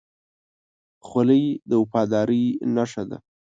[1.07, 2.43] خولۍ د وفادارۍ
[2.75, 3.17] نښه ده.